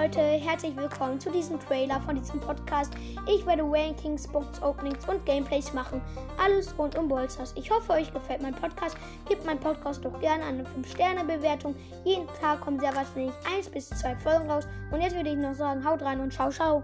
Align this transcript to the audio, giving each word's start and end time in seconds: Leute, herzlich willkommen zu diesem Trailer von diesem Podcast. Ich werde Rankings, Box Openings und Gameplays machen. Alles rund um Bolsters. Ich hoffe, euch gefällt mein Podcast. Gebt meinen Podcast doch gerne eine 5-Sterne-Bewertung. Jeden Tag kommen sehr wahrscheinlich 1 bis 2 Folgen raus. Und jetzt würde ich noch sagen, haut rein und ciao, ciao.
Leute, 0.00 0.20
herzlich 0.20 0.74
willkommen 0.74 1.20
zu 1.20 1.30
diesem 1.30 1.60
Trailer 1.60 2.00
von 2.00 2.16
diesem 2.16 2.40
Podcast. 2.40 2.94
Ich 3.28 3.44
werde 3.44 3.62
Rankings, 3.62 4.26
Box 4.26 4.62
Openings 4.62 5.06
und 5.06 5.24
Gameplays 5.26 5.74
machen. 5.74 6.00
Alles 6.42 6.76
rund 6.78 6.96
um 6.96 7.08
Bolsters. 7.08 7.52
Ich 7.56 7.70
hoffe, 7.70 7.92
euch 7.92 8.12
gefällt 8.12 8.40
mein 8.40 8.54
Podcast. 8.54 8.96
Gebt 9.28 9.44
meinen 9.44 9.60
Podcast 9.60 10.02
doch 10.02 10.18
gerne 10.20 10.44
eine 10.44 10.62
5-Sterne-Bewertung. 10.62 11.76
Jeden 12.04 12.26
Tag 12.40 12.62
kommen 12.62 12.80
sehr 12.80 12.94
wahrscheinlich 12.94 13.34
1 13.54 13.68
bis 13.68 13.90
2 13.90 14.16
Folgen 14.16 14.50
raus. 14.50 14.66
Und 14.90 15.02
jetzt 15.02 15.14
würde 15.14 15.30
ich 15.30 15.36
noch 15.36 15.54
sagen, 15.54 15.84
haut 15.84 16.00
rein 16.00 16.20
und 16.20 16.32
ciao, 16.32 16.50
ciao. 16.50 16.82